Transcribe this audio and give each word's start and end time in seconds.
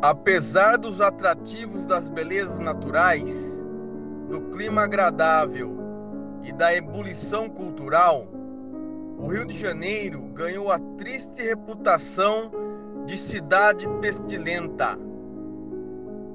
Apesar 0.00 0.78
dos 0.78 1.00
atrativos 1.00 1.84
das 1.84 2.08
belezas 2.08 2.60
naturais, 2.60 3.58
do 4.28 4.42
clima 4.52 4.82
agradável 4.82 5.76
e 6.44 6.52
da 6.52 6.72
ebulição 6.72 7.48
cultural, 7.48 8.28
o 9.18 9.26
Rio 9.26 9.44
de 9.44 9.58
Janeiro 9.58 10.20
ganhou 10.34 10.70
a 10.70 10.78
triste 10.96 11.42
reputação 11.42 12.52
de 13.06 13.18
cidade 13.18 13.88
pestilenta. 14.00 14.96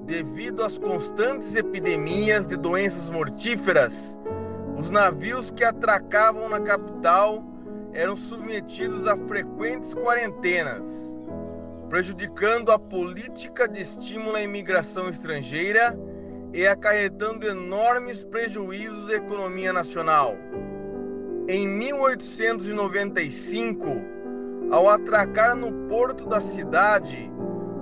Devido 0.06 0.62
às 0.62 0.78
constantes 0.78 1.56
epidemias 1.56 2.46
de 2.46 2.58
doenças 2.58 3.10
mortíferas, 3.10 4.20
os 4.78 4.90
navios 4.90 5.50
que 5.52 5.64
atracavam 5.64 6.50
na 6.50 6.60
capital 6.60 7.42
eram 7.94 8.18
submetidos 8.18 9.08
a 9.08 9.16
frequentes 9.16 9.94
quarentenas, 9.94 11.18
prejudicando 11.94 12.72
a 12.72 12.80
política 12.80 13.68
de 13.68 13.84
estímulo 13.84 14.36
à 14.36 14.42
imigração 14.42 15.10
estrangeira 15.10 15.96
e 16.52 16.66
acarretando 16.66 17.48
enormes 17.48 18.24
prejuízos 18.24 19.12
à 19.12 19.18
economia 19.18 19.72
nacional. 19.72 20.36
Em 21.48 21.68
1895, 21.68 23.86
ao 24.72 24.90
atracar 24.90 25.56
no 25.56 25.72
porto 25.88 26.26
da 26.26 26.42
cidade, 26.42 27.32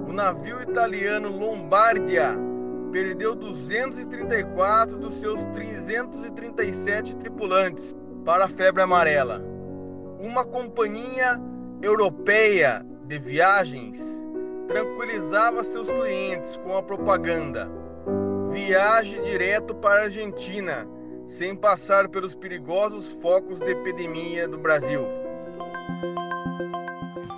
o 0.05 0.11
navio 0.11 0.61
italiano 0.61 1.29
Lombardia 1.29 2.37
perdeu 2.91 3.33
234 3.33 4.97
dos 4.97 5.13
seus 5.21 5.41
337 5.53 7.15
tripulantes 7.15 7.95
para 8.25 8.43
a 8.43 8.49
febre 8.49 8.81
amarela. 8.81 9.41
Uma 10.19 10.43
companhia 10.43 11.39
europeia 11.81 12.85
de 13.03 13.19
viagens 13.19 13.99
tranquilizava 14.67 15.63
seus 15.63 15.89
clientes 15.89 16.57
com 16.57 16.77
a 16.77 16.83
propaganda: 16.83 17.69
viaje 18.51 19.21
direto 19.21 19.75
para 19.75 20.01
a 20.01 20.03
Argentina, 20.03 20.87
sem 21.27 21.55
passar 21.55 22.07
pelos 22.07 22.33
perigosos 22.33 23.11
focos 23.21 23.59
de 23.59 23.71
epidemia 23.71 24.47
do 24.47 24.57
Brasil. 24.57 25.05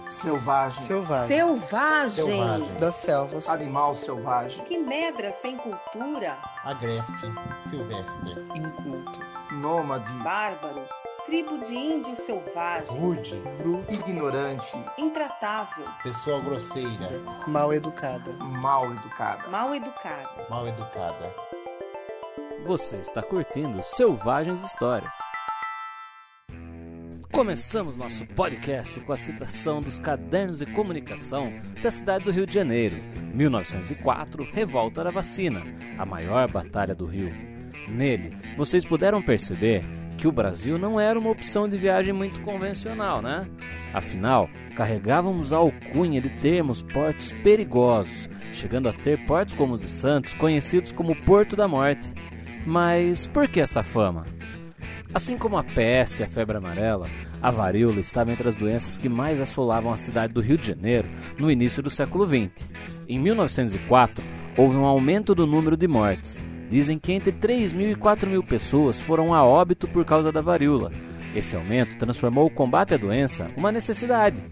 Selvagem. 0.06 0.84
Selvagem. 0.84 1.28
Selvagem. 1.28 2.26
Selvagem. 2.26 2.76
Das 2.80 2.96
selvas. 2.96 3.50
Animal 3.50 3.96
selvagem. 3.96 4.64
Que 4.66 4.78
medra 4.78 5.34
sem 5.34 5.58
cultura. 5.58 6.38
Agreste. 6.64 7.28
Silvestre. 7.62 8.32
Inculto. 8.56 9.20
Nômade. 9.52 10.12
Bárbaro. 10.24 11.03
Tribo 11.34 11.58
de 11.66 11.74
índio 11.74 12.16
selvagem. 12.16 12.96
Rude. 12.96 13.36
Bruto. 13.58 13.92
Ignorante. 13.92 14.78
Intratável. 15.00 15.84
Pessoa 16.04 16.40
grosseira. 16.40 17.10
Mal 17.48 17.74
educada. 17.74 18.34
Mal 18.34 18.92
educada. 18.92 19.50
Mal 19.50 19.74
educada. 19.74 20.48
Mal 20.48 20.68
educada. 20.68 21.36
Você 22.68 22.98
está 22.98 23.24
curtindo 23.24 23.82
Selvagens 23.84 24.64
Histórias. 24.64 25.12
Começamos 27.32 27.98
nosso 27.98 28.28
podcast 28.28 29.00
com 29.00 29.12
a 29.12 29.18
citação 29.18 29.82
dos 29.82 29.98
cadernos 29.98 30.60
de 30.60 30.68
comunicação 30.68 31.52
da 31.82 31.90
cidade 31.90 32.26
do 32.26 32.32
Rio 32.32 32.46
de 32.46 32.54
Janeiro. 32.54 32.98
1904, 33.34 34.48
Revolta 34.54 35.04
da 35.04 35.10
Vacina, 35.10 35.64
a 35.98 36.06
maior 36.06 36.48
batalha 36.48 36.94
do 36.94 37.08
Rio. 37.08 37.34
Nele, 37.90 38.38
vocês 38.56 38.86
puderam 38.86 39.20
perceber 39.20 39.84
que 40.18 40.28
o 40.28 40.32
Brasil 40.32 40.78
não 40.78 41.00
era 41.00 41.18
uma 41.18 41.30
opção 41.30 41.68
de 41.68 41.78
viagem 41.78 42.14
muito 42.14 42.42
convencional, 42.42 43.22
né? 43.22 43.48
Afinal, 43.94 44.50
carregávamos 44.76 45.54
a 45.54 45.58
alcunha 45.58 46.22
de 46.22 46.30
termos 46.30 46.82
portos 46.82 47.32
perigosos, 47.44 48.30
chegando 48.52 48.90
a 48.90 48.94
ter 48.94 49.26
portos 49.26 49.56
como 49.56 49.76
o 49.76 49.78
de 49.78 49.90
Santos, 49.90 50.34
conhecidos 50.34 50.92
como 50.92 51.16
Porto 51.16 51.56
da 51.56 51.68
Morte. 51.68 52.14
Mas 52.66 53.28
por 53.28 53.48
que 53.48 53.60
essa 53.60 53.84
fama? 53.84 54.26
Assim 55.14 55.38
como 55.38 55.58
a 55.58 55.64
peste 55.64 56.22
e 56.22 56.24
a 56.24 56.28
febre 56.28 56.58
amarela, 56.58 57.08
a 57.42 57.52
varíola 57.52 58.00
estava 58.00 58.32
entre 58.32 58.48
as 58.48 58.56
doenças 58.56 58.98
que 58.98 59.08
mais 59.08 59.40
assolavam 59.40 59.94
a 59.94 59.98
cidade 59.98 60.34
do 60.34 60.42
Rio 60.42 60.58
de 60.58 60.68
Janeiro 60.68 61.08
no 61.38 61.52
início 61.52 61.84
do 61.84 61.90
século 61.90 62.26
XX. 62.26 62.66
Em 63.08 63.20
1904, 63.20 64.24
houve 64.58 64.76
um 64.76 64.86
aumento 64.86 65.36
do 65.36 65.46
número 65.46 65.78
de 65.78 65.88
mortes. 65.88 66.40
Dizem 66.74 66.98
que 66.98 67.12
entre 67.12 67.32
3 67.32 67.72
mil 67.72 67.92
e 67.92 67.96
4 67.96 68.28
mil 68.28 68.42
pessoas 68.42 69.00
foram 69.00 69.32
a 69.32 69.44
óbito 69.46 69.88
por 69.88 70.04
causa 70.04 70.32
da 70.32 70.42
varíola. 70.42 70.92
Esse 71.36 71.56
aumento 71.56 71.96
transformou 72.00 72.48
o 72.48 72.50
combate 72.50 72.96
à 72.96 72.98
doença 72.98 73.52
uma 73.56 73.72
necessidade. 73.72 74.44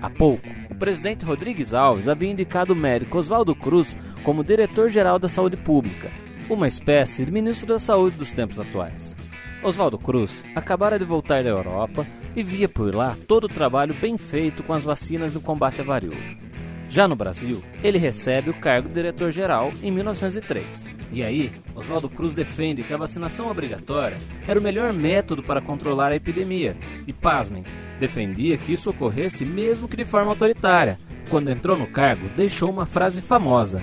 Há 0.00 0.08
pouco, 0.08 0.48
o 0.70 0.74
presidente 0.74 1.26
Rodrigues 1.26 1.74
Alves 1.74 2.08
havia 2.08 2.30
indicado 2.30 2.72
o 2.72 2.76
médico 2.76 3.18
Oswaldo 3.18 3.54
Cruz 3.54 3.94
como 4.24 4.42
diretor-geral 4.42 5.18
da 5.18 5.28
saúde 5.28 5.58
pública, 5.58 6.10
uma 6.48 6.66
espécie 6.66 7.26
de 7.26 7.30
ministro 7.30 7.66
da 7.66 7.78
saúde 7.78 8.16
dos 8.16 8.32
tempos 8.32 8.58
atuais. 8.58 9.14
Oswaldo 9.62 9.98
Cruz 9.98 10.42
acabara 10.54 10.98
de 10.98 11.04
voltar 11.04 11.42
da 11.42 11.50
Europa 11.50 12.06
e 12.34 12.42
via 12.42 12.66
por 12.66 12.94
lá 12.94 13.14
todo 13.28 13.44
o 13.44 13.48
trabalho 13.48 13.94
bem 14.00 14.16
feito 14.16 14.62
com 14.62 14.72
as 14.72 14.84
vacinas 14.84 15.34
no 15.34 15.42
combate 15.42 15.82
à 15.82 15.84
varíola. 15.84 16.45
Já 16.88 17.08
no 17.08 17.16
Brasil, 17.16 17.62
ele 17.82 17.98
recebe 17.98 18.50
o 18.50 18.54
cargo 18.54 18.88
de 18.88 18.94
diretor-geral 18.94 19.72
em 19.82 19.90
1903. 19.90 20.96
E 21.12 21.22
aí, 21.22 21.52
Oswaldo 21.74 22.08
Cruz 22.08 22.34
defende 22.34 22.82
que 22.82 22.92
a 22.92 22.96
vacinação 22.96 23.50
obrigatória 23.50 24.18
era 24.46 24.58
o 24.58 24.62
melhor 24.62 24.92
método 24.92 25.42
para 25.42 25.60
controlar 25.60 26.12
a 26.12 26.16
epidemia. 26.16 26.76
E 27.06 27.12
pasmem, 27.12 27.64
defendia 27.98 28.56
que 28.56 28.72
isso 28.72 28.90
ocorresse 28.90 29.44
mesmo 29.44 29.88
que 29.88 29.96
de 29.96 30.04
forma 30.04 30.30
autoritária. 30.30 30.98
Quando 31.28 31.50
entrou 31.50 31.76
no 31.76 31.86
cargo, 31.86 32.28
deixou 32.36 32.70
uma 32.70 32.86
frase 32.86 33.20
famosa: 33.20 33.82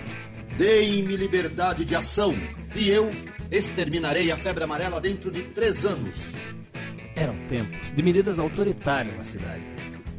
Deem-me 0.58 1.16
liberdade 1.16 1.84
de 1.84 1.96
ação 1.96 2.34
e 2.76 2.90
eu 2.90 3.12
exterminarei 3.52 4.32
a 4.32 4.38
febre 4.38 4.64
amarela 4.64 5.00
dentro 5.00 5.30
de 5.30 5.44
três 5.44 5.86
anos. 5.86 6.34
Eram 7.16 7.36
tempos 7.48 7.92
de 7.94 8.02
medidas 8.02 8.40
autoritárias 8.40 9.16
na 9.16 9.24
cidade. 9.24 9.62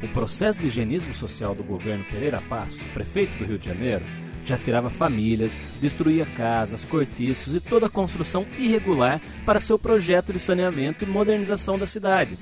O 0.03 0.07
processo 0.09 0.59
de 0.59 0.67
higienismo 0.67 1.13
social 1.13 1.55
do 1.55 1.63
governo 1.63 2.03
Pereira 2.05 2.41
Passos, 2.41 2.81
prefeito 2.93 3.37
do 3.37 3.45
Rio 3.45 3.57
de 3.57 3.67
Janeiro, 3.67 4.03
já 4.45 4.57
tirava 4.57 4.89
famílias, 4.89 5.57
destruía 5.81 6.25
casas, 6.37 6.85
cortiços 6.85 7.55
e 7.55 7.59
toda 7.59 7.87
a 7.87 7.89
construção 7.89 8.45
irregular 8.59 9.19
para 9.45 9.59
seu 9.59 9.79
projeto 9.79 10.31
de 10.31 10.39
saneamento 10.39 11.03
e 11.03 11.07
modernização 11.07 11.77
da 11.79 11.87
cidade, 11.87 12.37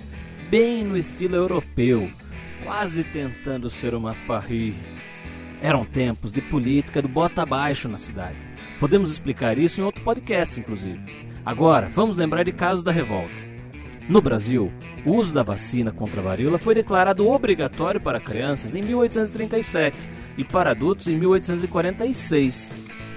bem 0.50 0.84
no 0.84 0.98
estilo 0.98 1.36
europeu, 1.36 2.12
quase 2.64 3.04
tentando 3.04 3.70
ser 3.70 3.96
uma 3.96 4.14
Paris. 4.28 4.76
Eram 5.62 5.86
tempos 5.86 6.34
de 6.34 6.42
política 6.42 7.02
do 7.02 7.08
bota 7.08 7.44
abaixo 7.44 7.88
na 7.88 7.98
cidade. 7.98 8.38
Podemos 8.82 9.10
explicar 9.10 9.58
isso 9.58 9.80
em 9.80 9.84
outro 9.84 10.04
podcast, 10.04 10.60
inclusive. 10.60 11.00
Agora, 11.46 11.88
vamos 11.88 12.18
lembrar 12.18 12.44
de 12.44 12.52
casos 12.52 12.84
da 12.84 12.92
revolta. 12.92 13.53
No 14.08 14.22
Brasil, 14.22 14.72
o 15.06 15.12
uso 15.12 15.34
da 15.34 15.44
vacina 15.44 15.92
contra 15.92 16.20
a 16.20 16.24
varíola 16.24 16.58
foi 16.58 16.76
declarado 16.76 17.30
obrigatório 17.30 18.02
para 18.02 18.20
crianças 18.20 18.76
em 18.76 18.82
1837 18.82 19.98
e 20.38 20.44
para 20.44 20.72
adultos 20.72 21.08
em 21.08 21.16
1846. 21.16 22.72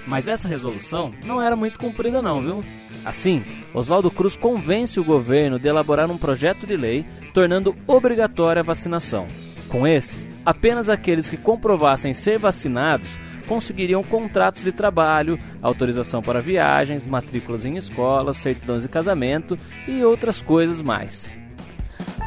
Mas 0.06 0.28
essa 0.28 0.46
resolução 0.46 1.12
não 1.24 1.42
era 1.42 1.56
muito 1.56 1.78
cumprida 1.78 2.22
não, 2.22 2.40
viu? 2.40 2.64
Assim, 3.04 3.44
Oswaldo 3.74 4.10
Cruz 4.10 4.36
convence 4.36 5.00
o 5.00 5.04
governo 5.04 5.58
de 5.58 5.68
elaborar 5.68 6.10
um 6.10 6.18
projeto 6.18 6.66
de 6.66 6.76
lei 6.76 7.04
tornando 7.34 7.74
obrigatória 7.86 8.60
a 8.60 8.64
vacinação. 8.64 9.26
Com 9.68 9.86
esse, 9.86 10.20
apenas 10.44 10.88
aqueles 10.88 11.28
que 11.28 11.36
comprovassem 11.36 12.14
ser 12.14 12.38
vacinados 12.38 13.18
conseguiriam 13.46 14.02
contratos 14.02 14.62
de 14.62 14.72
trabalho, 14.72 15.38
autorização 15.62 16.20
para 16.20 16.40
viagens, 16.40 17.06
matrículas 17.06 17.64
em 17.64 17.76
escolas, 17.76 18.36
certidões 18.36 18.82
de 18.82 18.88
casamento 18.88 19.58
e 19.86 20.04
outras 20.04 20.42
coisas 20.42 20.82
mais. 20.82 21.32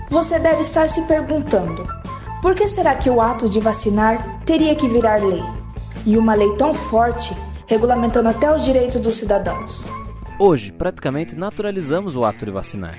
Você 0.10 0.39
deve 0.39 0.62
estar 0.62 0.89
se 0.89 1.01
perguntando: 1.07 1.88
por 2.42 2.56
que 2.56 2.68
será 2.68 2.95
que 2.95 3.10
o 3.10 3.21
ato 3.21 3.48
de 3.48 3.60
vacinar 3.60 4.42
teria 4.45 4.75
que 4.75 4.88
virar 4.88 5.21
lei? 5.21 5.44
E 6.06 6.18
uma 6.18 6.33
lei 6.33 6.56
tão 6.56 6.74
forte, 6.74 7.36
regulamentando 7.68 8.30
até 8.30 8.54
os 8.54 8.63
direitos 8.63 9.01
dos 9.01 9.15
cidadãos. 9.15 9.86
Hoje, 10.39 10.72
praticamente 10.72 11.36
naturalizamos 11.36 12.15
o 12.15 12.24
ato 12.24 12.45
de 12.45 12.51
vacinar. 12.51 12.98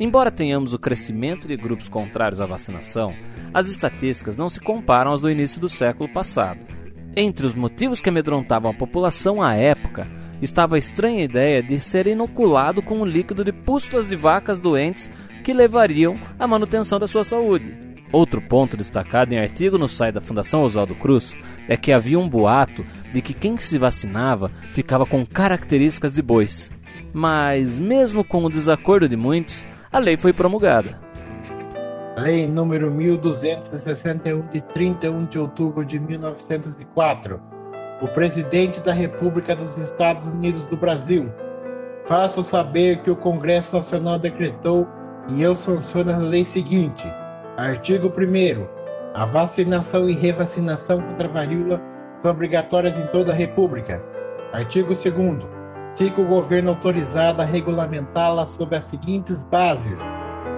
Embora 0.00 0.32
tenhamos 0.32 0.74
o 0.74 0.78
crescimento 0.78 1.46
de 1.46 1.56
grupos 1.56 1.88
contrários 1.88 2.40
à 2.40 2.46
vacinação, 2.46 3.14
as 3.54 3.68
estatísticas 3.68 4.36
não 4.36 4.48
se 4.48 4.58
comparam 4.58 5.12
às 5.12 5.20
do 5.20 5.30
início 5.30 5.60
do 5.60 5.68
século 5.68 6.08
passado. 6.08 6.81
Entre 7.14 7.46
os 7.46 7.54
motivos 7.54 8.00
que 8.00 8.08
amedrontavam 8.08 8.70
a 8.70 8.74
população 8.74 9.42
à 9.42 9.54
época 9.54 10.08
estava 10.40 10.76
a 10.76 10.78
estranha 10.78 11.22
ideia 11.22 11.62
de 11.62 11.78
ser 11.78 12.06
inoculado 12.06 12.80
com 12.80 13.00
um 13.00 13.04
líquido 13.04 13.44
de 13.44 13.52
pústulas 13.52 14.08
de 14.08 14.16
vacas 14.16 14.60
doentes 14.60 15.10
que 15.44 15.52
levariam 15.52 16.18
à 16.38 16.46
manutenção 16.46 16.98
da 16.98 17.06
sua 17.06 17.22
saúde. 17.22 17.76
Outro 18.10 18.40
ponto 18.40 18.76
destacado 18.76 19.32
em 19.32 19.38
artigo 19.38 19.76
no 19.76 19.88
site 19.88 20.14
da 20.14 20.20
Fundação 20.22 20.62
Oswaldo 20.62 20.94
Cruz 20.94 21.36
é 21.68 21.76
que 21.76 21.92
havia 21.92 22.18
um 22.18 22.28
boato 22.28 22.84
de 23.12 23.20
que 23.20 23.34
quem 23.34 23.58
se 23.58 23.76
vacinava 23.76 24.50
ficava 24.72 25.04
com 25.04 25.24
características 25.24 26.14
de 26.14 26.22
bois. 26.22 26.70
Mas, 27.12 27.78
mesmo 27.78 28.24
com 28.24 28.44
o 28.44 28.50
desacordo 28.50 29.08
de 29.08 29.16
muitos, 29.16 29.64
a 29.90 29.98
lei 29.98 30.16
foi 30.16 30.32
promulgada. 30.32 30.98
Lei 32.16 32.46
número 32.46 32.90
1261 32.90 34.46
de 34.48 34.60
31 34.60 35.24
de 35.24 35.38
outubro 35.38 35.84
de 35.84 35.98
1904 35.98 37.52
o 38.02 38.08
presidente 38.08 38.80
da 38.80 38.92
República 38.92 39.54
dos 39.54 39.78
Estados 39.78 40.32
Unidos 40.32 40.68
do 40.68 40.76
Brasil. 40.76 41.32
Faço 42.04 42.42
saber 42.42 42.98
que 42.98 43.10
o 43.10 43.16
Congresso 43.16 43.76
Nacional 43.76 44.18
decretou 44.18 44.88
e 45.28 45.40
eu 45.40 45.54
sanciono 45.54 46.12
a 46.12 46.16
lei 46.16 46.44
seguinte. 46.44 47.06
Artigo 47.56 48.08
1 48.08 48.66
A 49.14 49.24
vacinação 49.24 50.08
e 50.08 50.12
revacinação 50.12 51.00
contra 51.00 51.28
a 51.28 51.32
varíola 51.32 51.80
são 52.16 52.32
obrigatórias 52.32 52.98
em 52.98 53.06
toda 53.06 53.30
a 53.30 53.36
República. 53.36 54.02
Artigo 54.52 54.88
2 54.88 55.04
Fica 55.94 56.20
o 56.20 56.26
governo 56.26 56.70
autorizado 56.70 57.40
a 57.40 57.44
regulamentá-la 57.44 58.44
sob 58.44 58.74
as 58.74 58.84
seguintes 58.84 59.44
bases. 59.44 60.02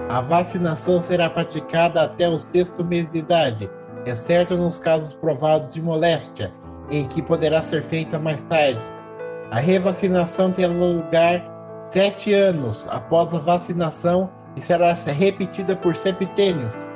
A 0.09 0.21
vacinação 0.21 1.01
será 1.01 1.29
praticada 1.29 2.03
até 2.03 2.29
o 2.29 2.37
sexto 2.37 2.83
mês 2.83 3.11
de 3.11 3.19
idade, 3.19 3.69
exceto 4.05 4.55
nos 4.55 4.77
casos 4.77 5.13
provados 5.15 5.73
de 5.73 5.81
moléstia, 5.81 6.53
em 6.91 7.07
que 7.07 7.23
poderá 7.23 7.59
ser 7.61 7.81
feita 7.81 8.19
mais 8.19 8.43
tarde. 8.43 8.79
A 9.49 9.59
revacinação 9.59 10.51
terá 10.51 10.71
lugar 10.71 11.43
sete 11.79 12.33
anos 12.33 12.87
após 12.91 13.33
a 13.33 13.39
vacinação 13.39 14.29
e 14.55 14.61
será 14.61 14.93
repetida 14.93 15.75
por 15.75 15.95
septênios. 15.95 16.89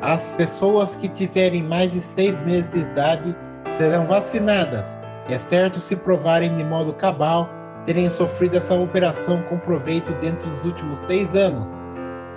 As 0.00 0.36
pessoas 0.36 0.96
que 0.96 1.08
tiverem 1.08 1.62
mais 1.62 1.92
de 1.92 2.00
seis 2.00 2.40
meses 2.42 2.72
de 2.72 2.80
idade 2.80 3.36
serão 3.70 4.06
vacinadas, 4.06 4.98
exceto 5.28 5.78
se 5.78 5.94
provarem 5.94 6.56
de 6.56 6.64
modo 6.64 6.94
cabal 6.94 7.50
terem 7.84 8.08
sofrido 8.08 8.56
essa 8.56 8.74
operação 8.74 9.42
com 9.42 9.58
proveito 9.58 10.12
dentro 10.14 10.48
dos 10.48 10.64
últimos 10.64 11.00
seis 11.00 11.34
anos. 11.34 11.80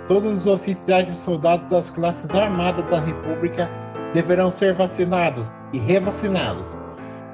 Todos 0.06 0.38
os 0.38 0.46
oficiais 0.46 1.10
e 1.10 1.14
soldados 1.14 1.64
das 1.66 1.90
classes 1.90 2.30
armadas 2.30 2.84
da 2.90 3.00
República 3.00 3.70
deverão 4.12 4.50
ser 4.50 4.74
vacinados 4.74 5.56
e 5.72 5.78
revacinados, 5.78 6.78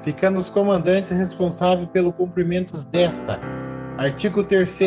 ficando 0.03 0.39
os 0.39 0.49
comandantes 0.49 1.11
responsáveis 1.11 1.89
pelo 1.89 2.13
cumprimento 2.13 2.77
desta. 2.89 3.39
Artigo 3.97 4.41
3 4.43 4.79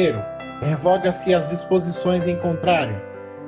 Revoga-se 0.62 1.34
as 1.34 1.50
disposições 1.50 2.26
em 2.26 2.36
contrário. 2.38 3.00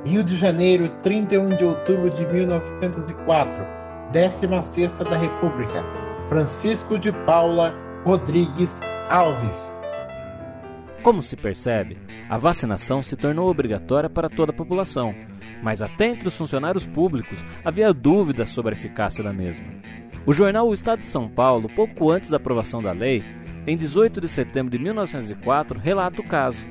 Rio 0.04 0.22
de 0.22 0.36
Janeiro, 0.36 0.90
31 1.02 1.48
de 1.48 1.64
outubro 1.64 2.10
de 2.10 2.26
1904, 2.26 3.66
16 4.12 4.98
da 4.98 5.16
República. 5.16 5.82
Francisco 6.28 6.98
de 6.98 7.10
Paula 7.10 7.74
Rodrigues 8.04 8.80
Alves. 9.08 9.80
Como 11.02 11.22
se 11.22 11.36
percebe, 11.36 11.98
a 12.28 12.36
vacinação 12.36 13.02
se 13.02 13.16
tornou 13.16 13.48
obrigatória 13.48 14.10
para 14.10 14.28
toda 14.28 14.50
a 14.50 14.54
população, 14.54 15.14
mas 15.62 15.80
até 15.80 16.06
entre 16.06 16.28
os 16.28 16.36
funcionários 16.36 16.84
públicos 16.84 17.44
havia 17.64 17.92
dúvidas 17.92 18.48
sobre 18.48 18.74
a 18.74 18.78
eficácia 18.78 19.22
da 19.22 19.32
mesma. 19.32 19.66
O 20.26 20.32
jornal 20.32 20.68
O 20.68 20.74
Estado 20.74 21.00
de 21.00 21.06
São 21.06 21.28
Paulo, 21.28 21.68
pouco 21.68 22.10
antes 22.10 22.30
da 22.30 22.36
aprovação 22.36 22.82
da 22.82 22.90
lei, 22.90 23.22
em 23.66 23.76
18 23.76 24.20
de 24.20 24.28
setembro 24.28 24.76
de 24.76 24.82
1904, 24.82 25.78
relata 25.78 26.20
o 26.20 26.24
caso. 26.24 26.64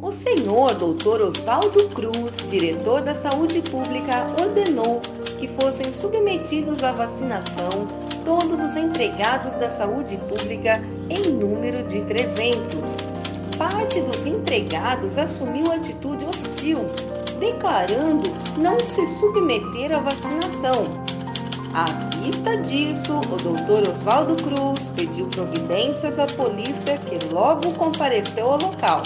O 0.00 0.12
senhor 0.12 0.74
doutor 0.74 1.22
Oswaldo 1.22 1.88
Cruz, 1.88 2.36
diretor 2.48 3.00
da 3.00 3.14
Saúde 3.14 3.62
Pública, 3.62 4.26
ordenou 4.38 5.00
que 5.38 5.48
fossem 5.48 5.90
submetidos 5.92 6.82
à 6.82 6.92
vacinação 6.92 8.03
todos 8.24 8.60
os 8.60 8.76
empregados 8.76 9.54
da 9.54 9.68
saúde 9.70 10.16
pública 10.28 10.80
em 11.10 11.30
número 11.30 11.82
de 11.84 12.00
300. 12.02 12.58
Parte 13.58 14.00
dos 14.00 14.26
empregados 14.26 15.16
assumiu 15.16 15.70
atitude 15.70 16.24
hostil, 16.24 16.86
declarando 17.38 18.32
não 18.58 18.80
se 18.80 19.06
submeter 19.06 19.92
à 19.92 20.00
vacinação. 20.00 21.04
À 21.74 21.84
vista 22.18 22.56
disso, 22.58 23.18
o 23.18 23.36
doutor 23.36 23.88
Oswaldo 23.88 24.36
Cruz 24.42 24.88
pediu 24.96 25.26
providências 25.28 26.18
à 26.18 26.26
polícia 26.26 26.98
que 26.98 27.32
logo 27.32 27.72
compareceu 27.72 28.50
ao 28.50 28.58
local. 28.58 29.02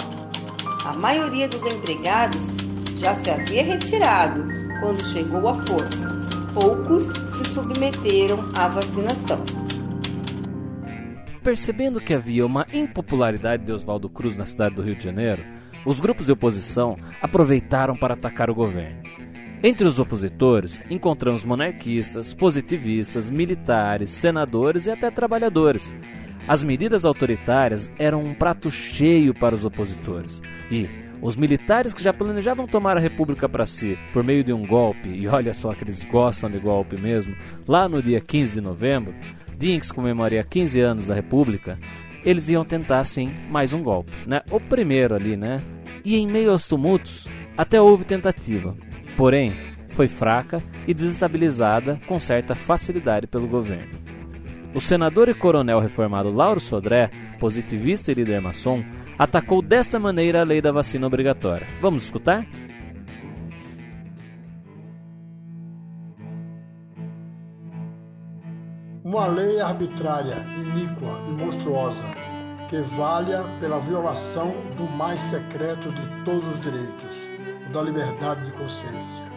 A 0.85 0.93
maioria 0.93 1.47
dos 1.47 1.65
empregados 1.65 2.47
já 2.95 3.15
se 3.15 3.29
havia 3.29 3.63
retirado 3.63 4.45
quando 4.79 5.03
chegou 5.03 5.47
a 5.47 5.55
força. 5.65 6.08
Poucos 6.59 7.03
se 7.05 7.45
submeteram 7.53 8.37
à 8.53 8.67
vacinação. 8.67 9.41
Percebendo 11.41 12.01
que 12.01 12.13
havia 12.13 12.45
uma 12.45 12.67
impopularidade 12.73 13.63
de 13.63 13.71
Oswaldo 13.71 14.09
Cruz 14.09 14.35
na 14.35 14.45
cidade 14.45 14.75
do 14.75 14.81
Rio 14.81 14.95
de 14.95 15.03
Janeiro, 15.05 15.41
os 15.85 16.01
grupos 16.01 16.25
de 16.25 16.33
oposição 16.33 16.97
aproveitaram 17.21 17.95
para 17.95 18.13
atacar 18.13 18.49
o 18.49 18.55
governo. 18.55 19.01
Entre 19.63 19.87
os 19.87 19.99
opositores, 19.99 20.81
encontramos 20.89 21.45
monarquistas, 21.45 22.33
positivistas, 22.33 23.29
militares, 23.29 24.09
senadores 24.09 24.85
e 24.85 24.91
até 24.91 25.09
trabalhadores. 25.09 25.93
As 26.45 26.61
medidas 26.61 27.05
autoritárias 27.05 27.89
eram 27.97 28.21
um 28.21 28.33
prato 28.33 28.69
cheio 28.69 29.33
para 29.33 29.55
os 29.55 29.63
opositores 29.63 30.41
e 30.69 30.89
os 31.21 31.35
militares 31.35 31.93
que 31.93 32.03
já 32.03 32.13
planejavam 32.13 32.67
tomar 32.67 32.97
a 32.97 33.01
república 33.01 33.47
para 33.49 33.65
si 33.65 33.97
por 34.13 34.23
meio 34.23 34.43
de 34.43 34.53
um 34.53 34.65
golpe, 34.65 35.09
e 35.09 35.27
olha 35.27 35.53
só 35.53 35.73
que 35.73 35.83
eles 35.83 36.03
gostam 36.03 36.49
de 36.49 36.59
golpe 36.59 36.99
mesmo, 36.99 37.35
lá 37.67 37.89
no 37.89 38.01
dia 38.01 38.21
15 38.21 38.55
de 38.55 38.61
novembro, 38.61 39.13
dia 39.57 39.75
em 39.75 39.79
que 39.79 39.85
se 39.85 39.93
comemoraria 39.93 40.43
15 40.43 40.79
anos 40.79 41.07
da 41.07 41.13
república, 41.13 41.77
eles 42.23 42.49
iam 42.49 42.63
tentar 42.63 43.03
sim 43.05 43.31
mais 43.49 43.73
um 43.73 43.83
golpe, 43.83 44.11
né? 44.25 44.41
O 44.51 44.59
primeiro 44.59 45.15
ali, 45.15 45.35
né? 45.35 45.61
E 46.03 46.15
em 46.15 46.27
meio 46.27 46.51
aos 46.51 46.67
tumultos, 46.67 47.27
até 47.57 47.81
houve 47.81 48.05
tentativa. 48.05 48.75
Porém, 49.17 49.53
foi 49.91 50.07
fraca 50.07 50.63
e 50.87 50.93
desestabilizada 50.93 51.99
com 52.07 52.19
certa 52.19 52.55
facilidade 52.55 53.27
pelo 53.27 53.47
governo. 53.47 53.99
O 54.73 54.79
senador 54.79 55.27
e 55.27 55.33
coronel 55.33 55.79
reformado 55.79 56.31
Lauro 56.31 56.59
Sodré, 56.59 57.09
positivista 57.39 58.11
e 58.11 58.15
líder 58.15 58.39
maçom, 58.39 58.83
atacou 59.19 59.61
desta 59.61 59.99
maneira 59.99 60.39
a 60.39 60.45
lei 60.45 60.61
da 60.61 60.71
vacina 60.71 61.05
obrigatória. 61.05 61.67
Vamos 61.81 62.03
escutar? 62.05 62.47
Uma 69.03 69.27
lei 69.27 69.59
arbitrária, 69.59 70.37
iníqua 70.55 71.21
e 71.27 71.31
monstruosa, 71.31 72.03
que 72.69 72.79
valha 72.95 73.43
pela 73.59 73.79
violação 73.81 74.53
do 74.77 74.83
mais 74.83 75.19
secreto 75.19 75.91
de 75.91 76.23
todos 76.23 76.47
os 76.47 76.61
direitos, 76.61 77.17
o 77.67 77.73
da 77.73 77.81
liberdade 77.81 78.45
de 78.45 78.53
consciência. 78.53 79.29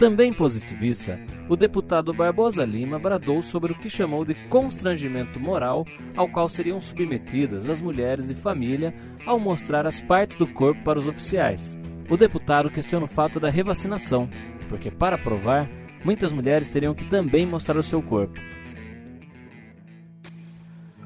Também 0.00 0.32
positivista, 0.32 1.20
o 1.48 1.56
deputado 1.56 2.14
Barbosa 2.14 2.64
Lima 2.64 2.98
bradou 2.98 3.42
sobre 3.42 3.72
o 3.72 3.78
que 3.78 3.90
chamou 3.90 4.24
de 4.24 4.34
constrangimento 4.48 5.38
moral 5.38 5.86
ao 6.16 6.28
qual 6.28 6.48
seriam 6.48 6.80
submetidas 6.80 7.68
as 7.68 7.80
mulheres 7.80 8.26
de 8.26 8.34
família 8.34 8.94
ao 9.26 9.38
mostrar 9.38 9.86
as 9.86 10.00
partes 10.00 10.36
do 10.36 10.46
corpo 10.46 10.82
para 10.82 10.98
os 10.98 11.06
oficiais. 11.06 11.78
O 12.08 12.16
deputado 12.16 12.70
questiona 12.70 13.04
o 13.04 13.08
fato 13.08 13.38
da 13.38 13.50
revacinação, 13.50 14.28
porque 14.68 14.90
para 14.90 15.18
provar, 15.18 15.68
muitas 16.04 16.32
mulheres 16.32 16.70
teriam 16.70 16.94
que 16.94 17.04
também 17.04 17.46
mostrar 17.46 17.76
o 17.76 17.82
seu 17.82 18.02
corpo. 18.02 18.38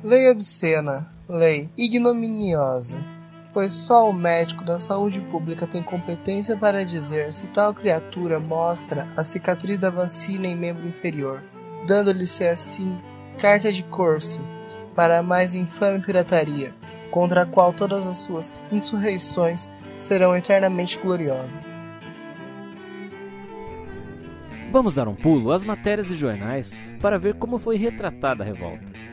Lei 0.02 0.28
obscena, 0.28 1.12
lei 1.28 1.68
ignominiosa 1.76 3.17
pois 3.58 3.72
só 3.72 4.08
o 4.08 4.12
médico 4.12 4.64
da 4.64 4.78
saúde 4.78 5.20
pública 5.20 5.66
tem 5.66 5.82
competência 5.82 6.56
para 6.56 6.84
dizer 6.84 7.32
se 7.32 7.48
tal 7.48 7.74
criatura 7.74 8.38
mostra 8.38 9.08
a 9.16 9.24
cicatriz 9.24 9.80
da 9.80 9.90
vacina 9.90 10.46
em 10.46 10.54
membro 10.54 10.86
inferior, 10.86 11.42
dando-lhe-se 11.84 12.46
assim 12.46 12.96
carta 13.36 13.72
de 13.72 13.82
corso 13.82 14.40
para 14.94 15.18
a 15.18 15.24
mais 15.24 15.56
infame 15.56 16.00
pirataria, 16.00 16.72
contra 17.10 17.42
a 17.42 17.46
qual 17.46 17.72
todas 17.72 18.06
as 18.06 18.18
suas 18.18 18.52
insurreições 18.70 19.72
serão 19.96 20.36
eternamente 20.36 20.96
gloriosas. 20.96 21.64
Vamos 24.70 24.94
dar 24.94 25.08
um 25.08 25.16
pulo 25.16 25.50
às 25.50 25.64
matérias 25.64 26.06
de 26.06 26.14
jornais 26.14 26.70
para 27.02 27.18
ver 27.18 27.34
como 27.34 27.58
foi 27.58 27.76
retratada 27.76 28.44
a 28.44 28.46
revolta. 28.46 29.07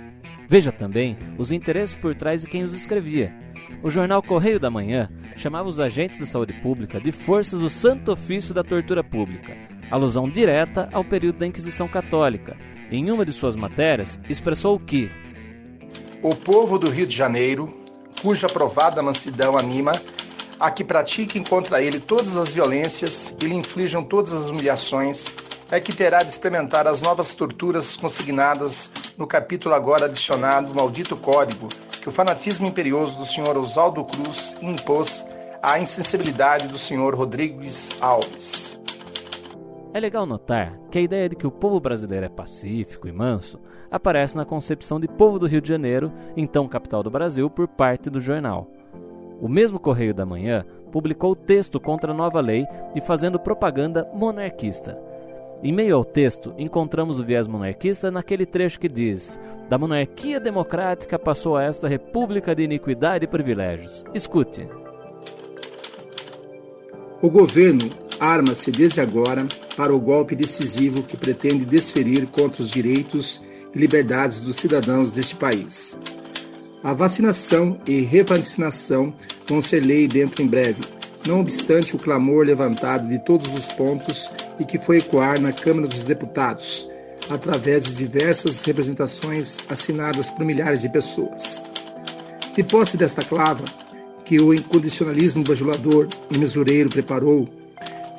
Veja 0.48 0.72
também 0.72 1.18
os 1.38 1.52
interesses 1.52 1.96
por 1.96 2.16
trás 2.16 2.42
de 2.42 2.48
quem 2.48 2.64
os 2.64 2.74
escrevia 2.76 3.34
o 3.86 3.90
jornal 3.92 4.24
Correio 4.24 4.60
da 4.60 4.72
Manhã 4.72 5.10
chamava 5.36 5.70
os 5.70 5.80
agentes 5.80 6.18
de 6.18 6.26
saúde 6.26 6.54
pública 6.54 7.00
de 7.00 7.12
forças 7.12 7.60
do 7.60 7.70
Santo 7.70 8.12
Ofício 8.12 8.54
da 8.54 8.64
Tortura 8.64 9.04
Pública, 9.04 9.56
alusão 9.92 10.28
direta 10.28 10.90
ao 10.92 11.04
período 11.04 11.38
da 11.38 11.46
Inquisição 11.46 11.88
Católica. 11.88 12.58
Em 12.92 13.12
uma 13.12 13.24
de 13.24 13.32
suas 13.32 13.56
matérias, 13.56 14.20
expressou 14.30 14.80
que 14.80 15.12
o 16.22 16.36
povo 16.36 16.80
do 16.80 16.90
Rio 16.90 17.06
de 17.06 17.16
Janeiro, 17.16 17.72
cuja 18.22 18.48
provada 18.48 19.04
mansidão 19.04 19.58
anima 19.58 19.92
a 20.60 20.72
que 20.72 20.84
pratiquem 20.84 21.44
contra 21.44 21.80
ele 21.80 22.00
todas 22.00 22.38
as 22.38 22.54
violências 22.54 23.36
e 23.40 23.46
lhe 23.46 23.56
inflijam 23.56 24.04
todas 24.04 24.34
as 24.34 24.50
humilhações, 24.50 25.36
é 25.72 25.80
que 25.80 25.96
terá 25.96 26.22
de 26.22 26.30
experimentar 26.30 26.88
as 26.88 27.02
novas 27.02 27.34
torturas 27.34 27.96
consignadas 27.96 28.92
no 29.18 29.26
capítulo 29.26 29.74
agora 29.74 30.06
adicionado 30.06 30.76
Maldito 30.76 31.18
Código, 31.18 31.70
que 32.02 32.08
o 32.08 32.12
fanatismo 32.12 32.68
imperioso 32.68 33.18
do 33.18 33.26
senhor 33.26 33.58
Oswaldo 33.58 34.04
Cruz 34.06 34.56
impôs 34.62 35.28
à 35.62 35.80
insensibilidade 35.80 36.68
do 36.68 36.78
senhor 36.78 37.16
Rodrigues 37.16 37.92
Alves. 38.00 38.80
É 39.92 40.00
legal 40.00 40.26
notar 40.26 40.78
que 40.92 41.00
a 41.00 41.02
ideia 41.02 41.30
de 41.30 41.36
que 41.36 41.48
o 41.48 41.52
povo 41.52 41.80
brasileiro 41.80 42.26
é 42.26 42.30
pacífico 42.30 43.08
e 43.08 43.12
manso 43.12 43.60
aparece 43.90 44.36
na 44.36 44.46
concepção 44.46 45.00
de 45.00 45.08
povo 45.08 45.40
do 45.40 45.48
Rio 45.48 45.62
de 45.62 45.70
Janeiro, 45.70 46.12
então 46.36 46.68
capital 46.68 47.02
do 47.02 47.10
Brasil, 47.10 47.50
por 47.50 47.68
parte 47.68 48.10
do 48.10 48.20
jornal. 48.20 48.70
O 49.42 49.48
mesmo 49.48 49.80
Correio 49.80 50.14
da 50.14 50.26
Manhã 50.26 50.66
publicou 50.92 51.36
texto 51.36 51.80
contra 51.80 52.12
a 52.12 52.16
nova 52.16 52.40
lei 52.40 52.68
e 52.94 53.02
fazendo 53.02 53.40
propaganda 53.40 54.10
monarquista. 54.14 55.15
Em 55.64 55.72
meio 55.72 55.96
ao 55.96 56.06
texto, 56.06 56.54
encontramos 56.58 57.20
o 57.20 57.24
viés 57.24 57.48
monarquista 57.48 58.12
naquele 58.12 58.46
trecho 58.46 58.80
que 58.80 58.90
diz: 58.90 59.40
Da 59.70 59.78
monarquia 59.78 60.40
democrática 60.40 61.18
passou 61.18 61.56
a 61.56 61.64
esta 61.64 61.88
república 61.88 62.54
de 62.54 62.64
iniquidade 62.64 63.26
e 63.26 63.28
privilégios. 63.28 64.04
Escute. 64.14 64.68
O 67.22 67.30
governo 67.30 67.90
arma-se 68.20 68.72
desde 68.72 69.02
agora 69.02 69.48
para 69.76 69.94
o 69.94 70.00
golpe 70.00 70.36
decisivo 70.36 71.04
que 71.04 71.18
pretende 71.18 71.66
desferir 71.66 72.28
contra 72.28 72.62
os 72.62 72.70
direitos 72.70 73.42
e 73.74 73.80
liberdades 73.80 74.42
dos 74.42 74.58
cidadãos 74.58 75.14
deste 75.14 75.36
país. 75.36 76.00
A 76.84 76.94
vacinação 76.94 77.80
e 77.88 78.02
revacinação 78.02 79.14
vão 79.48 79.60
ser 79.60 79.80
lei 79.80 80.08
dentro 80.08 80.44
em 80.44 80.48
breve, 80.48 80.84
não 81.26 81.40
obstante 81.40 81.96
o 81.96 82.00
clamor 82.00 82.46
levantado 82.46 83.08
de 83.08 83.20
todos 83.20 83.54
os 83.54 83.68
pontos 83.68 84.32
e 84.60 84.66
que 84.66 84.78
foi 84.78 84.98
ecoar 84.98 85.40
na 85.40 85.52
Câmara 85.52 85.88
dos 85.88 86.06
Deputados, 86.06 86.90
através 87.30 87.86
de 87.86 87.94
diversas 87.96 88.62
representações 88.64 89.58
assinadas 89.70 90.30
por 90.30 90.46
milhares 90.46 90.82
de 90.82 90.90
pessoas. 90.90 91.64
De 92.56 92.64
posse 92.64 92.96
desta 92.96 93.24
clava, 93.24 93.66
que 94.24 94.40
o 94.40 94.54
incondicionalismo 94.54 95.44
bajulador 95.44 96.08
e 96.32 96.38
mesureiro 96.38 96.90
preparou, 96.90 97.48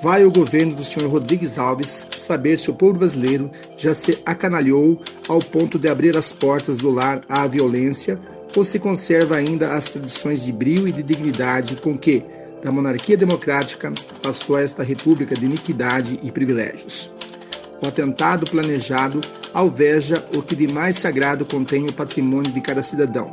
vai 0.03 0.25
o 0.25 0.31
governo 0.31 0.75
do 0.75 0.85
senhor 0.85 1.11
Rodrigues 1.11 1.59
Alves 1.59 2.07
saber 2.17 2.57
se 2.59 2.71
o 2.71 2.75
povo 2.75 2.99
brasileiro 2.99 3.51
já 3.77 3.95
se 3.95 4.19
acanalhou 4.25 5.01
ao 5.29 5.39
ponto 5.41 5.79
de 5.79 5.89
abrir 5.89 6.17
as 6.17 6.33
portas 6.33 6.79
do 6.79 6.91
lar 6.91 7.23
à 7.29 7.47
violência 7.47 8.21
ou 8.55 8.65
se 8.65 8.79
conserva 8.79 9.37
ainda 9.37 9.75
as 9.75 9.91
tradições 9.93 10.45
de 10.45 10.53
brio 10.53 10.87
e 10.87 10.93
de 10.93 11.03
dignidade 11.03 11.77
com 11.77 11.97
que, 11.97 12.25
da 12.63 12.73
monarquia 12.73 13.17
democrática, 13.17 13.93
passou 14.23 14.57
a 14.57 14.63
esta 14.63 14.83
república 14.83 15.35
de 15.35 15.45
iniquidade 15.45 16.19
e 16.23 16.31
privilégios. 16.31 17.11
O 17.83 17.87
atentado 17.87 18.47
planejado 18.51 19.21
alveja 19.53 20.25
o 20.35 20.43
que 20.43 20.57
de 20.57 20.67
mais 20.67 20.97
sagrado 20.97 21.45
contém 21.45 21.87
o 21.87 21.93
patrimônio 21.93 22.51
de 22.51 22.61
cada 22.61 22.83
cidadão. 22.83 23.33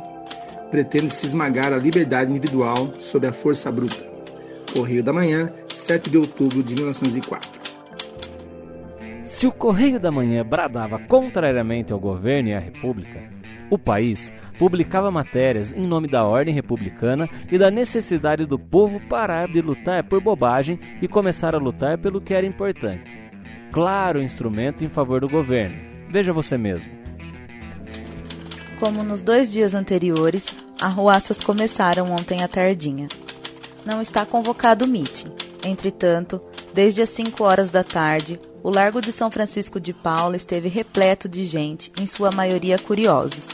Pretende-se 0.70 1.26
esmagar 1.26 1.72
a 1.72 1.78
liberdade 1.78 2.30
individual 2.30 2.92
sob 2.98 3.26
a 3.26 3.32
força 3.32 3.70
bruta. 3.70 4.14
Correio 4.74 5.02
da 5.02 5.12
Manhã, 5.12 5.52
7 5.72 6.10
de 6.10 6.18
outubro 6.18 6.62
de 6.62 6.74
1904. 6.74 7.64
Se 9.24 9.46
o 9.46 9.52
Correio 9.52 9.98
da 9.98 10.10
Manhã 10.10 10.44
bradava 10.44 10.98
contrariamente 10.98 11.92
ao 11.92 11.98
governo 11.98 12.50
e 12.50 12.54
à 12.54 12.58
República, 12.58 13.22
o 13.70 13.78
país 13.78 14.32
publicava 14.58 15.10
matérias 15.10 15.72
em 15.72 15.86
nome 15.86 16.08
da 16.08 16.24
ordem 16.24 16.54
republicana 16.54 17.28
e 17.50 17.58
da 17.58 17.70
necessidade 17.70 18.46
do 18.46 18.58
povo 18.58 19.00
parar 19.08 19.48
de 19.48 19.60
lutar 19.60 20.04
por 20.04 20.20
bobagem 20.20 20.78
e 21.00 21.08
começar 21.08 21.54
a 21.54 21.58
lutar 21.58 21.98
pelo 21.98 22.20
que 22.20 22.34
era 22.34 22.46
importante. 22.46 23.18
Claro 23.72 24.22
instrumento 24.22 24.84
em 24.84 24.88
favor 24.88 25.20
do 25.20 25.28
governo. 25.28 25.76
Veja 26.08 26.32
você 26.32 26.56
mesmo. 26.56 26.92
Como 28.78 29.02
nos 29.02 29.22
dois 29.22 29.50
dias 29.50 29.74
anteriores, 29.74 30.46
arruaças 30.80 31.40
começaram 31.40 32.12
ontem 32.12 32.42
à 32.42 32.48
tardinha. 32.48 33.08
Não 33.84 34.00
está 34.00 34.24
convocado 34.24 34.84
o 34.84 34.88
meeting. 34.88 35.32
Entretanto, 35.64 36.40
desde 36.72 37.02
as 37.02 37.10
5 37.10 37.42
horas 37.42 37.70
da 37.70 37.82
tarde, 37.82 38.38
o 38.64 38.70
Largo 38.70 38.98
de 39.02 39.12
São 39.12 39.30
Francisco 39.30 39.78
de 39.78 39.92
Paula 39.92 40.38
esteve 40.38 40.70
repleto 40.70 41.28
de 41.28 41.44
gente, 41.44 41.92
em 42.00 42.06
sua 42.06 42.32
maioria 42.32 42.78
curiosos. 42.78 43.48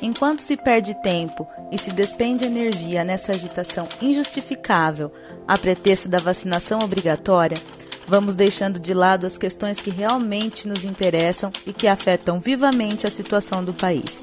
Enquanto 0.00 0.38
se 0.38 0.56
perde 0.56 0.94
tempo 1.02 1.44
e 1.72 1.76
se 1.76 1.90
despende 1.90 2.44
energia 2.44 3.02
nessa 3.02 3.32
agitação 3.32 3.88
injustificável 4.00 5.12
a 5.48 5.58
pretexto 5.58 6.08
da 6.08 6.18
vacinação 6.18 6.78
obrigatória, 6.78 7.58
vamos 8.06 8.36
deixando 8.36 8.78
de 8.78 8.94
lado 8.94 9.26
as 9.26 9.36
questões 9.36 9.80
que 9.80 9.90
realmente 9.90 10.68
nos 10.68 10.84
interessam 10.84 11.50
e 11.66 11.72
que 11.72 11.88
afetam 11.88 12.38
vivamente 12.38 13.08
a 13.08 13.10
situação 13.10 13.64
do 13.64 13.74
país. 13.74 14.22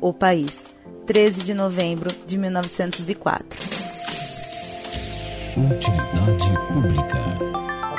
O 0.00 0.12
País, 0.12 0.66
13 1.06 1.42
de 1.42 1.54
novembro 1.54 2.10
de 2.26 2.36
1904. 2.36 3.60
Utilidade 5.56 6.54
Pública. 6.72 7.47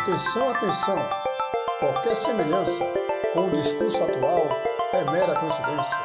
Atenção, 0.10 0.50
atenção! 0.50 0.98
Qualquer 1.80 2.16
semelhança 2.16 2.84
com 3.32 3.46
o 3.46 3.52
discurso 3.52 4.04
atual 4.04 4.42
é 4.92 5.04
mera 5.12 5.36
coincidência. 5.36 5.98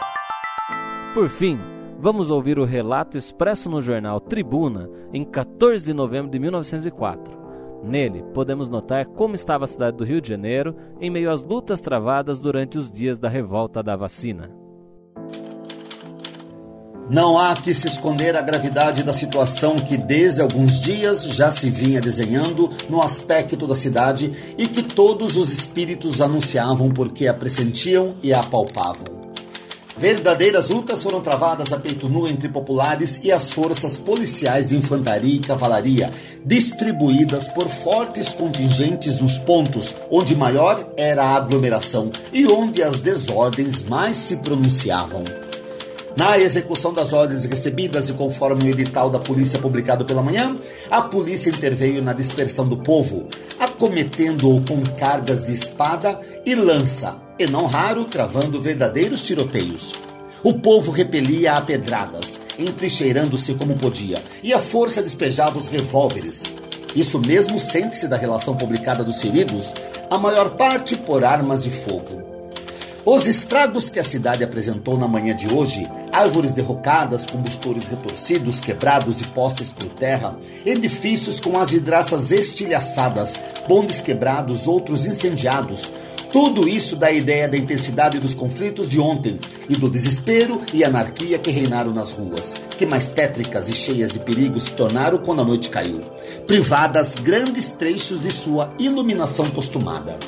Por 1.15 1.31
fim, 1.31 1.59
vamos 1.99 2.31
ouvir 2.31 2.59
o 2.59 2.67
relato 2.67 3.17
expresso 3.17 3.71
no 3.71 3.81
jornal 3.81 4.21
Tribuna 4.21 4.91
em 5.11 5.25
14 5.25 5.87
de 5.87 5.95
novembro 5.95 6.31
de 6.31 6.39
1904. 6.39 7.35
Nele, 7.83 8.23
podemos 8.35 8.69
notar 8.69 9.07
como 9.07 9.35
estava 9.35 9.65
a 9.65 9.69
cidade 9.69 9.97
do 9.97 10.05
Rio 10.05 10.21
de 10.21 10.29
Janeiro 10.29 10.77
em 11.01 11.09
meio 11.09 11.31
às 11.31 11.43
lutas 11.43 11.81
travadas 11.81 12.41
durante 12.41 12.77
os 12.77 12.93
dias 12.93 13.19
da 13.19 13.31
revolta 13.31 13.83
da 13.83 13.97
vacina. 13.97 14.64
Não 17.09 17.39
há 17.39 17.55
que 17.55 17.75
se 17.75 17.87
esconder 17.87 18.35
a 18.35 18.41
gravidade 18.41 19.03
da 19.03 19.13
situação 19.13 19.77
que 19.77 19.97
desde 19.97 20.41
alguns 20.41 20.81
dias 20.81 21.25
já 21.25 21.51
se 21.51 21.69
vinha 21.69 22.01
desenhando 22.01 22.71
no 22.89 23.03
aspecto 23.03 23.67
da 23.67 23.77
cidade 23.77 24.33
e 24.57 24.67
que 24.67 24.83
todos 24.83 25.37
os 25.37 25.53
espíritos 25.53 26.23
anunciavam 26.23 26.91
porque 26.91 27.27
a 27.27 27.35
pressentiam 27.35 28.15
e 28.23 28.33
a 28.33 28.41
apalpavam. 28.41 29.25
Verdadeiras 29.97 30.71
lutas 30.71 31.03
foram 31.03 31.21
travadas 31.21 31.73
a 31.73 31.79
peito 31.79 32.09
nu 32.09 32.27
entre 32.27 32.49
populares 32.49 33.21
e 33.23 33.31
as 33.31 33.53
forças 33.53 33.97
policiais 33.97 34.69
de 34.69 34.77
infantaria 34.77 35.37
e 35.37 35.39
cavalaria, 35.39 36.11
distribuídas 36.45 37.47
por 37.49 37.69
fortes 37.69 38.31
contingentes 38.31 39.21
nos 39.21 39.39
pontos 39.39 39.95
onde 40.11 40.35
maior 40.35 40.93
era 40.97 41.23
a 41.23 41.37
aglomeração 41.37 42.11
e 42.33 42.47
onde 42.47 42.83
as 42.83 42.99
desordens 42.99 43.83
mais 43.83 44.17
se 44.17 44.39
pronunciavam. 44.39 45.44
Na 46.17 46.39
execução 46.39 46.95
das 46.95 47.13
ordens 47.13 47.45
recebidas 47.45 48.09
e 48.09 48.13
conforme 48.13 48.65
o 48.65 48.71
edital 48.71 49.11
da 49.11 49.19
polícia 49.19 49.59
publicado 49.59 50.05
pela 50.05 50.23
manhã, 50.23 50.57
a 50.89 51.03
polícia 51.03 51.51
interveio 51.51 52.01
na 52.01 52.13
dispersão 52.13 52.69
do 52.69 52.77
povo, 52.77 53.27
acometendo-o 53.59 54.63
com 54.63 54.81
cargas 54.97 55.45
de 55.45 55.53
espada 55.53 56.21
e 56.47 56.55
lança, 56.55 57.17
e 57.37 57.49
não 57.49 57.67
raro 57.67 58.05
travando 58.05 58.63
verdadeiros 58.63 59.25
tiroteios. 59.25 59.93
O 60.45 60.55
povo 60.55 60.93
repelia 60.93 61.55
a 61.55 61.61
pedradas, 61.61 62.41
entrincheirando-se 62.57 63.55
como 63.55 63.77
podia, 63.77 64.23
e 64.41 64.53
a 64.53 64.61
força 64.61 65.03
despejava 65.03 65.59
os 65.59 65.67
revólveres. 65.67 66.45
Isso 66.95 67.19
mesmo 67.19 67.59
sente-se 67.59 68.07
da 68.07 68.17
relação 68.17 68.55
publicada 68.55 69.03
dos 69.03 69.21
feridos, 69.21 69.75
a 70.09 70.17
maior 70.17 70.51
parte 70.51 70.97
por 70.97 71.25
armas 71.25 71.65
de 71.65 71.71
fogo. 71.71 72.34
Os 73.07 73.27
estragos 73.27 73.91
que 73.91 73.99
a 73.99 74.05
cidade 74.05 74.43
apresentou 74.43 74.97
na 74.97 75.07
manhã 75.07 75.37
de 75.37 75.53
hoje, 75.53 75.87
árvores 76.11 76.55
derrocadas, 76.55 77.27
combustores 77.27 77.87
retorcidos, 77.87 78.61
quebrados 78.61 79.21
e 79.21 79.25
postes 79.25 79.71
por 79.71 79.89
terra, 79.91 80.39
edifícios 80.65 81.39
com 81.39 81.59
as 81.59 81.71
vidraças 81.71 82.31
estilhaçadas, 82.31 83.39
bondes 83.69 84.01
quebrados, 84.01 84.67
outros 84.67 85.05
incendiados, 85.05 85.91
tudo 86.33 86.67
isso 86.67 86.97
dá 86.97 87.13
ideia 87.13 87.47
da 87.47 87.59
intensidade 87.59 88.19
dos 88.19 88.35
conflitos 88.35 88.89
de 88.89 88.99
ontem 88.99 89.39
e 89.69 89.77
do 89.77 89.91
desespero 89.91 90.63
e 90.73 90.83
anarquia 90.83 91.39
que 91.39 91.51
reinaram 91.51 91.93
nas 91.93 92.11
ruas, 92.11 92.55
que 92.79 92.87
mais 92.87 93.07
tétricas 93.07 93.69
e 93.69 93.73
cheias 93.75 94.13
de 94.13 94.19
perigo 94.19 94.59
se 94.59 94.71
tornaram 94.71 95.19
quando 95.19 95.43
a 95.43 95.45
noite 95.45 95.69
caiu, 95.69 96.01
privadas 96.47 97.15
grandes 97.15 97.71
trechos 97.71 98.23
de 98.23 98.31
sua 98.31 98.73
iluminação 98.79 99.49
costumada. 99.51 100.19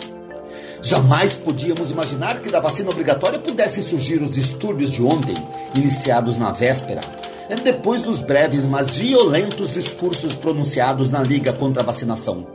Jamais 0.87 1.35
podíamos 1.35 1.91
imaginar 1.91 2.39
que 2.39 2.49
da 2.49 2.61
vacina 2.61 2.91
obrigatória 2.91 3.41
pudessem 3.41 3.83
surgir 3.83 4.23
os 4.23 4.37
distúrbios 4.37 4.93
de 4.93 5.03
ontem, 5.03 5.35
iniciados 5.75 6.39
na 6.39 6.53
véspera, 6.53 7.01
depois 7.65 8.03
dos 8.03 8.21
breves, 8.21 8.67
mas 8.67 8.97
violentos 8.97 9.75
discursos 9.75 10.33
pronunciados 10.33 11.11
na 11.11 11.21
Liga 11.25 11.53
contra 11.53 11.83
a 11.83 11.85
Vacinação. 11.85 12.47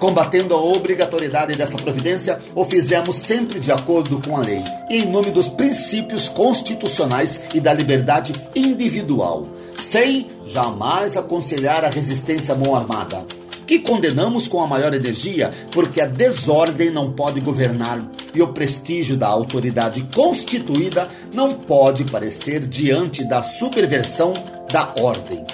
Combatendo 0.00 0.54
a 0.54 0.62
obrigatoriedade 0.62 1.54
dessa 1.54 1.76
providência, 1.76 2.38
o 2.54 2.64
fizemos 2.64 3.16
sempre 3.16 3.60
de 3.60 3.70
acordo 3.70 4.18
com 4.26 4.34
a 4.34 4.40
lei 4.40 4.64
em 4.88 5.04
nome 5.04 5.30
dos 5.30 5.48
princípios 5.48 6.30
constitucionais 6.30 7.38
e 7.52 7.60
da 7.60 7.74
liberdade 7.74 8.32
individual, 8.56 9.46
sem 9.78 10.30
jamais 10.46 11.18
aconselhar 11.18 11.84
a 11.84 11.90
resistência 11.90 12.54
à 12.54 12.56
mão 12.56 12.74
armada 12.74 13.22
que 13.66 13.78
condenamos 13.78 14.48
com 14.48 14.62
a 14.62 14.66
maior 14.66 14.94
energia, 14.94 15.50
porque 15.70 16.00
a 16.00 16.06
desordem 16.06 16.90
não 16.90 17.12
pode 17.12 17.40
governar 17.40 18.00
e 18.34 18.42
o 18.42 18.48
prestígio 18.48 19.16
da 19.16 19.28
autoridade 19.28 20.02
constituída 20.14 21.08
não 21.34 21.52
pode 21.52 22.04
parecer 22.04 22.60
diante 22.60 23.24
da 23.24 23.42
subversão 23.42 24.32
da 24.72 24.92
ordem. 25.00 25.44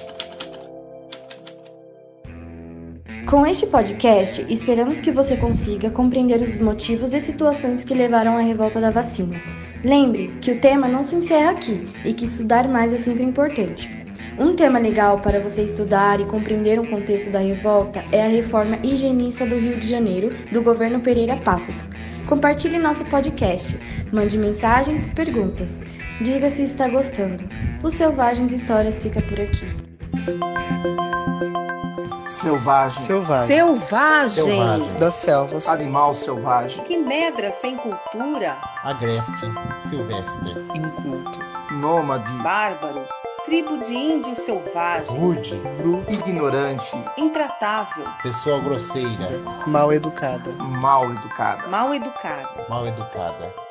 Com 3.28 3.46
este 3.46 3.66
podcast, 3.66 4.46
esperamos 4.48 5.00
que 5.02 5.12
você 5.12 5.36
consiga 5.36 5.90
compreender 5.90 6.40
os 6.40 6.58
motivos 6.58 7.12
e 7.12 7.20
situações 7.20 7.84
que 7.84 7.92
levaram 7.92 8.38
à 8.38 8.40
revolta 8.40 8.80
da 8.80 8.90
vacina. 8.90 9.38
Lembre 9.84 10.32
que 10.40 10.52
o 10.52 10.60
tema 10.60 10.88
não 10.88 11.04
se 11.04 11.14
encerra 11.14 11.50
aqui 11.50 11.88
e 12.06 12.14
que 12.14 12.24
estudar 12.24 12.66
mais 12.66 12.90
é 12.90 12.96
sempre 12.96 13.22
importante. 13.22 14.07
Um 14.38 14.54
tema 14.54 14.78
legal 14.78 15.18
para 15.18 15.40
você 15.40 15.62
estudar 15.64 16.20
e 16.20 16.26
compreender 16.26 16.78
o 16.78 16.88
contexto 16.88 17.28
da 17.28 17.40
revolta 17.40 18.04
é 18.12 18.24
a 18.24 18.28
reforma 18.28 18.78
higienista 18.84 19.44
do 19.44 19.58
Rio 19.58 19.80
de 19.80 19.88
Janeiro, 19.88 20.30
do 20.52 20.62
governo 20.62 21.00
Pereira 21.00 21.36
Passos. 21.38 21.84
Compartilhe 22.28 22.78
nosso 22.78 23.04
podcast, 23.06 23.76
mande 24.12 24.38
mensagens, 24.38 25.10
perguntas. 25.10 25.80
Diga 26.20 26.48
se 26.50 26.62
está 26.62 26.86
gostando. 26.88 27.42
O 27.82 27.90
Selvagens 27.90 28.52
Histórias 28.52 29.02
fica 29.02 29.20
por 29.22 29.40
aqui. 29.40 29.66
Selvagem. 32.24 33.02
Selvagem. 33.02 33.46
Selvagem. 33.48 34.44
Selvagem. 34.44 34.94
Das 35.00 35.14
selvas. 35.14 35.68
Animal 35.68 36.14
selvagem. 36.14 36.84
Que 36.84 36.96
medra 36.96 37.50
sem 37.50 37.76
cultura. 37.76 38.56
Agreste. 38.84 39.46
Silvestre. 39.80 40.52
Inculto. 40.76 41.40
Nômade. 41.80 42.30
Bárbaro. 42.42 43.17
Tribo 43.48 43.78
de 43.78 43.94
índio 43.94 44.36
selvagem. 44.36 45.16
Rude. 45.16 45.62
Ignorante. 46.10 47.02
Intratável. 47.16 48.04
Pessoa 48.22 48.60
grosseira. 48.60 49.40
Mal 49.66 49.90
educada. 49.94 50.52
Mal 50.52 51.10
educada. 51.10 51.66
Mal 51.66 51.94
educada. 51.94 52.66
Mal 52.68 52.86
educada. 52.86 53.67